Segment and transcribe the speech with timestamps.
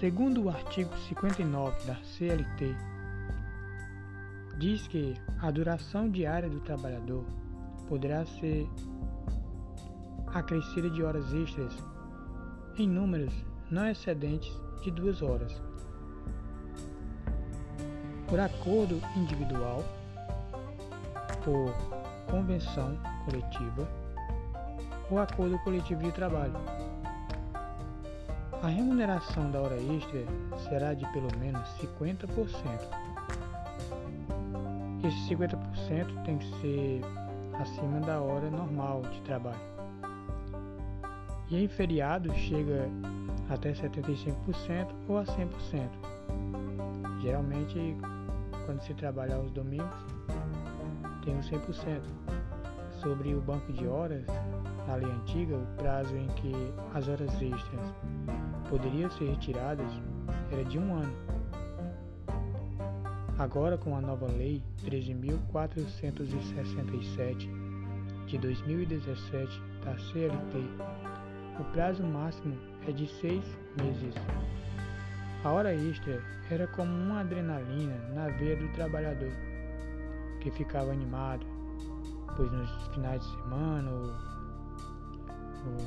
[0.00, 2.74] Segundo o artigo 59 da CLT,
[4.56, 7.22] diz que a duração diária do trabalhador
[7.86, 8.66] poderá ser
[10.28, 11.76] acrescida de horas extras
[12.78, 13.30] em números
[13.70, 15.52] não excedentes de duas horas,
[18.26, 19.84] por acordo individual,
[21.44, 21.74] por
[22.30, 23.86] convenção coletiva
[25.10, 26.79] ou acordo coletivo de trabalho.
[28.62, 30.22] A remuneração da hora extra
[30.68, 32.28] será de pelo menos 50%.
[35.02, 37.00] Esse 50% tem que ser
[37.58, 39.58] acima da hora normal de trabalho.
[41.48, 42.86] E em feriado chega
[43.48, 45.50] até 75% ou a 100%.
[47.22, 47.96] Geralmente,
[48.66, 50.04] quando se trabalha aos domingos,
[51.24, 52.02] tem o 100%.
[53.00, 54.26] Sobre o banco de horas,
[54.86, 56.52] na lei antiga, o prazo em que
[56.94, 57.94] as horas extras
[58.68, 59.90] poderiam ser retiradas
[60.50, 61.14] era de um ano.
[63.38, 67.48] Agora, com a nova Lei 13.467
[68.26, 70.58] de 2017 da CLT,
[71.58, 72.54] o prazo máximo
[72.86, 73.42] é de seis
[73.82, 74.14] meses.
[75.42, 79.32] A hora extra era como uma adrenalina na veia do trabalhador,
[80.40, 81.46] que ficava animado,
[82.36, 84.39] pois nos finais de semana ou,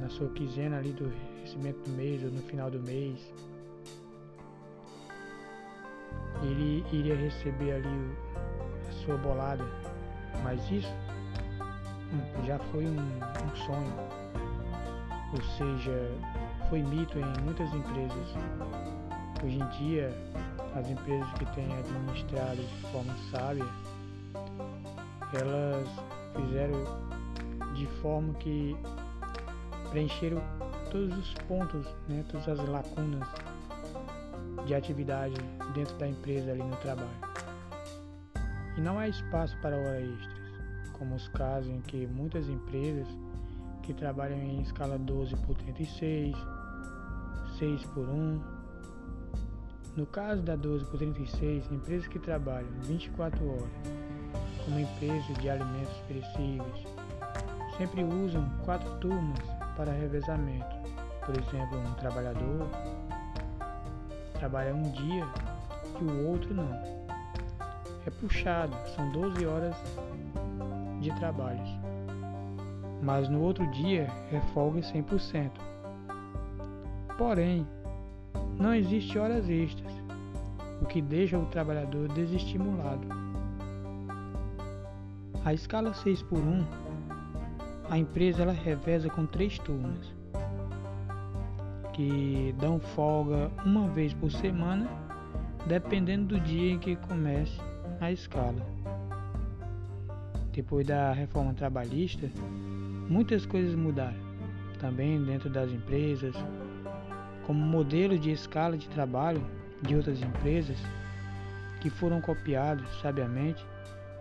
[0.00, 3.32] na sua quinzena ali do recebimento do mês ou no final do mês,
[6.42, 8.16] ele iria receber ali
[8.88, 9.64] a sua bolada,
[10.42, 10.92] mas isso
[12.12, 13.94] hum, já foi um, um sonho,
[15.32, 16.12] ou seja,
[16.68, 18.34] foi mito em muitas empresas.
[19.44, 20.10] Hoje em dia,
[20.74, 23.66] as empresas que têm administrado de forma sábia,
[25.34, 25.88] elas
[26.34, 26.84] fizeram
[27.74, 28.76] de forma que
[29.90, 30.42] preencheram
[30.90, 33.28] todos os pontos, né, todas as lacunas
[34.66, 35.34] de atividade
[35.74, 37.08] dentro da empresa ali no trabalho.
[38.76, 43.06] E não há espaço para horas extras, como os casos em que muitas empresas
[43.82, 46.36] que trabalham em escala 12 por 36,
[47.58, 48.40] 6 por 1.
[49.96, 53.70] No caso da 12 por 36, empresas que trabalham 24 horas,
[54.64, 56.84] como empresas de alimentos perecíveis,
[57.78, 60.76] sempre usam quatro turmas para revezamento.
[61.24, 62.68] Por exemplo, um trabalhador
[64.38, 65.26] trabalha um dia
[66.00, 66.70] e o outro não.
[68.06, 69.74] É puxado, são 12 horas
[71.00, 71.60] de trabalho.
[73.02, 75.50] Mas no outro dia é folga 100%.
[77.18, 77.66] Porém,
[78.58, 79.92] não existe horas extras,
[80.80, 83.06] o que deixa o trabalhador desestimulado.
[85.44, 86.64] A escala 6 por 1,
[87.88, 90.14] a empresa ela reveza com três turmas
[91.92, 94.86] que dão folga uma vez por semana,
[95.66, 97.58] dependendo do dia em que comece
[98.00, 98.66] a escala.
[100.52, 102.28] Depois da reforma trabalhista,
[103.08, 104.16] muitas coisas mudaram,
[104.78, 106.34] também dentro das empresas,
[107.46, 109.42] como modelo de escala de trabalho
[109.80, 110.76] de outras empresas
[111.80, 113.64] que foram copiados sabiamente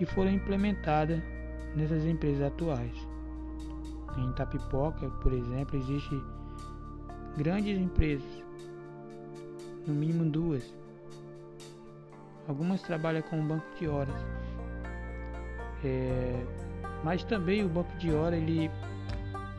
[0.00, 1.20] e foram implementadas
[1.76, 3.09] nessas empresas atuais.
[4.16, 6.22] Em Tapipoca, por exemplo, existe
[7.36, 8.42] grandes empresas,
[9.86, 10.74] no mínimo duas.
[12.48, 14.14] Algumas trabalham com um banco de horas,
[15.84, 16.44] é,
[17.04, 18.70] mas também o banco de horas ele,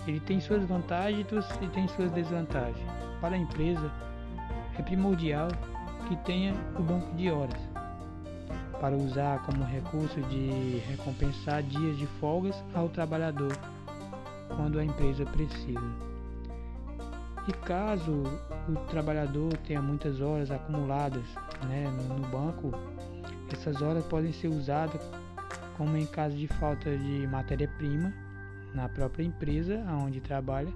[0.06, 1.26] ele tem suas vantagens
[1.62, 2.86] e tem suas desvantagens.
[3.22, 3.92] Para a empresa
[4.78, 5.48] é primordial
[6.08, 7.60] que tenha o banco de horas
[8.82, 13.56] para usar como recurso de recompensar dias de folgas ao trabalhador
[14.56, 16.12] quando a empresa precisa.
[17.48, 18.24] E caso
[18.70, 21.24] o trabalhador tenha muitas horas acumuladas
[21.68, 22.72] né, no, banco,
[23.52, 25.02] essas horas podem ser usadas
[25.76, 28.14] como em caso de falta de matéria-prima
[28.76, 30.72] na própria empresa onde trabalha.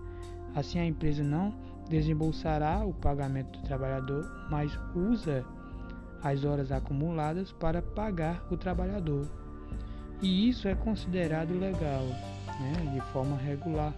[0.56, 1.54] Assim a empresa não
[1.88, 5.46] desembolsará o pagamento do trabalhador, mas usa
[6.24, 9.28] as horas acumuladas para pagar o trabalhador.
[10.22, 12.04] E isso é considerado legal,
[12.60, 13.94] né, de forma regular.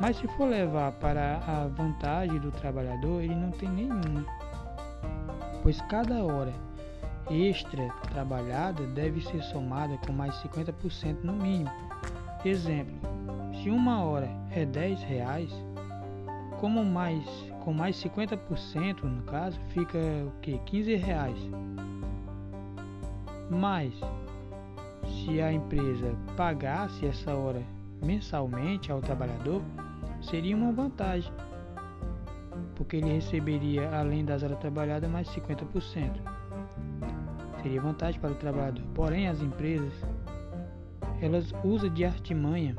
[0.00, 4.26] Mas se for levar para a vantagem do trabalhador, ele não tem nenhuma.
[5.62, 6.52] Pois cada hora
[7.30, 11.70] extra trabalhada deve ser somada com mais 50% no mínimo.
[12.44, 12.94] Exemplo,
[13.62, 15.50] se uma hora é 10 reais,
[16.60, 17.24] como mais
[17.64, 20.58] com mais 50% no caso, fica o que?
[20.66, 21.38] 15 reais.
[23.50, 23.94] Mas
[25.06, 27.62] se a empresa pagasse essa hora
[28.02, 29.62] mensalmente ao trabalhador,
[30.22, 31.32] seria uma vantagem.
[32.76, 36.10] porque ele receberia, além das horas trabalhadas, mais 50%.
[37.62, 38.82] Seria vantagem para o trabalhador.
[38.94, 39.92] Porém, as empresas
[41.20, 42.76] elas usam de artimanha,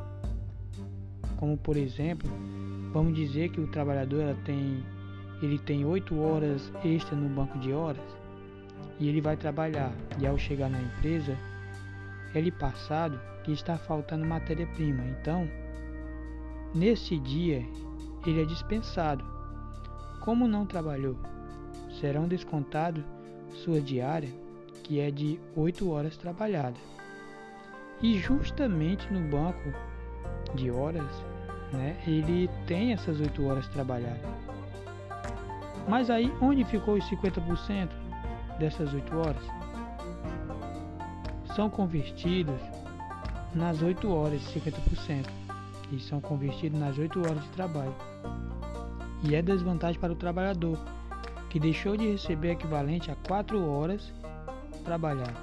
[1.38, 2.30] como por exemplo,
[2.94, 4.84] vamos dizer que o trabalhador tem
[5.42, 8.04] ele tem 8 horas extra no banco de horas
[9.00, 11.38] e ele vai trabalhar e ao chegar na empresa
[12.40, 15.04] ele passado que está faltando matéria-prima.
[15.06, 15.50] Então,
[16.74, 17.66] nesse dia
[18.26, 19.24] ele é dispensado.
[20.22, 21.16] Como não trabalhou,
[22.00, 23.04] serão descontados
[23.64, 24.30] sua diária,
[24.84, 26.82] que é de 8 horas trabalhadas.
[28.02, 29.74] E justamente no banco
[30.54, 31.10] de horas,
[31.72, 34.22] né, ele tem essas 8 horas trabalhadas.
[35.88, 37.90] Mas aí onde ficou os 50%
[38.60, 39.44] dessas 8 horas?
[41.56, 42.60] São convertidos
[43.54, 45.26] nas 8 horas, 50%.
[45.90, 47.96] E são convertidos nas 8 horas de trabalho.
[49.24, 50.78] E é desvantagem para o trabalhador,
[51.50, 54.14] que deixou de receber equivalente a 4 horas
[54.84, 55.38] trabalhadas.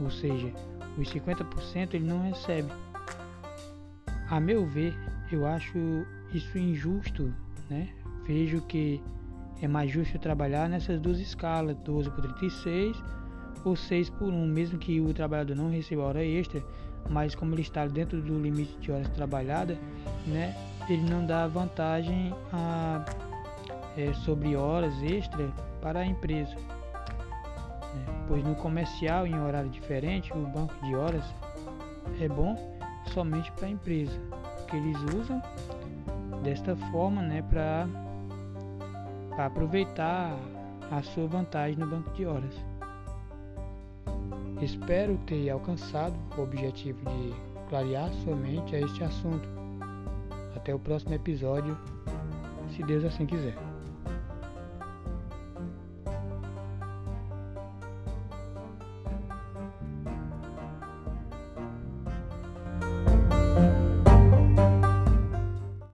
[0.00, 0.52] Ou seja,
[0.98, 2.72] os 50% ele não recebe.
[4.28, 4.92] A meu ver,
[5.30, 5.78] eu acho
[6.34, 7.32] isso injusto,
[7.70, 7.88] né?
[8.26, 9.00] Vejo que
[9.62, 12.96] é mais justo trabalhar nessas duas escalas, 12 por 36
[13.64, 16.62] ou 6 por 1, mesmo que o trabalhador não receba hora extra,
[17.08, 19.78] mas como ele está dentro do limite de horas trabalhadas,
[20.26, 20.54] né,
[20.88, 23.04] ele não dá vantagem a,
[23.96, 25.50] é, sobre horas extra
[25.80, 26.54] para a empresa.
[26.54, 28.24] Né?
[28.26, 31.24] Pois no comercial, em horário diferente, o banco de horas
[32.20, 32.56] é bom
[33.12, 34.18] somente para a empresa,
[34.68, 35.42] que eles usam
[36.42, 37.86] desta forma né, para
[39.44, 40.36] aproveitar
[40.90, 42.54] a sua vantagem no banco de horas.
[44.60, 47.32] Espero ter alcançado o objetivo de
[47.68, 49.48] clarear sua mente a este assunto.
[50.56, 51.78] Até o próximo episódio,
[52.74, 53.56] se Deus assim quiser.